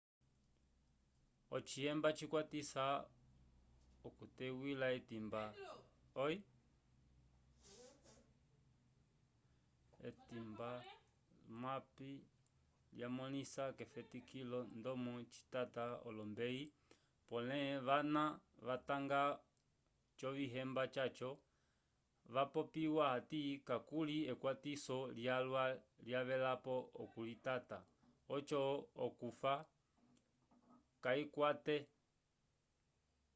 [1.55, 2.83] ocihemba cikwatisa
[4.07, 4.87] okuteywila
[10.07, 10.69] etimba
[11.47, 11.95] zmapp
[12.95, 16.63] lyamõlisa k'efetikilo ndomo citata olombeyi
[17.29, 18.23] pole vana
[18.67, 19.21] vatanga
[20.27, 21.31] ocihemba caco
[22.33, 25.63] vapopya hati kakuli ekwatiso lyalwa
[26.07, 27.77] livelapo okulitata
[28.35, 28.61] oco
[29.05, 29.53] okufa
[31.03, 31.77] kayikukwate